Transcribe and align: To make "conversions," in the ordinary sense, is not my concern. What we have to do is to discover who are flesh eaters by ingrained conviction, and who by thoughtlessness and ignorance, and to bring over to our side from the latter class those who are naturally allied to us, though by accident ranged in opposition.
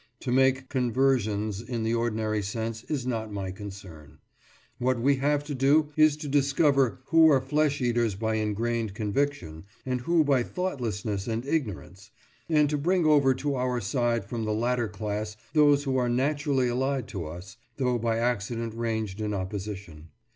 To 0.21 0.31
make 0.31 0.67
"conversions," 0.67 1.61
in 1.61 1.83
the 1.83 1.93
ordinary 1.93 2.41
sense, 2.41 2.83
is 2.85 3.05
not 3.05 3.31
my 3.31 3.51
concern. 3.51 4.17
What 4.79 4.99
we 4.99 5.17
have 5.17 5.43
to 5.43 5.53
do 5.53 5.89
is 5.95 6.17
to 6.17 6.27
discover 6.27 7.01
who 7.09 7.29
are 7.29 7.39
flesh 7.39 7.81
eaters 7.81 8.15
by 8.15 8.37
ingrained 8.37 8.95
conviction, 8.95 9.63
and 9.85 10.01
who 10.01 10.23
by 10.23 10.41
thoughtlessness 10.41 11.27
and 11.27 11.45
ignorance, 11.45 12.09
and 12.49 12.67
to 12.71 12.79
bring 12.79 13.05
over 13.05 13.35
to 13.35 13.53
our 13.53 13.79
side 13.79 14.25
from 14.25 14.43
the 14.43 14.55
latter 14.55 14.87
class 14.87 15.37
those 15.53 15.83
who 15.83 15.97
are 15.97 16.09
naturally 16.09 16.67
allied 16.67 17.07
to 17.09 17.27
us, 17.27 17.57
though 17.77 17.99
by 17.99 18.17
accident 18.17 18.73
ranged 18.73 19.21
in 19.21 19.35
opposition. 19.35 20.07